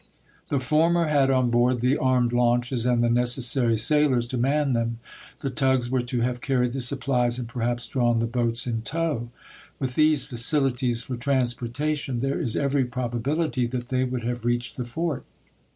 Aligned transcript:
The 0.49 0.59
former 0.59 1.05
had 1.05 1.29
on 1.29 1.51
board 1.51 1.79
the 1.79 1.95
armed 1.95 2.33
launches 2.33 2.87
and 2.87 3.03
the 3.03 3.07
necessary 3.11 3.77
sailors 3.77 4.25
to 4.29 4.37
man 4.39 4.73
them; 4.73 4.97
the 5.41 5.51
tugs 5.51 5.91
were 5.91 6.01
to 6.01 6.21
have 6.21 6.41
carried 6.41 6.73
the 6.73 6.81
supplies 6.81 7.37
and 7.37 7.47
perhaps 7.47 7.85
drawn 7.87 8.17
the 8.17 8.25
boats 8.25 8.65
in 8.65 8.81
tow. 8.81 9.29
With 9.77 9.93
these 9.93 10.25
facilities 10.25 11.03
for 11.03 11.17
transportation, 11.17 12.19
there 12.21 12.39
is 12.41 12.55
every 12.57 12.83
proba 12.85 13.21
bility 13.21 13.69
that 13.69 13.89
they 13.89 14.03
would 14.03 14.23
have 14.23 14.43
reached 14.43 14.75
the 14.75 14.85
fort. 14.85 15.23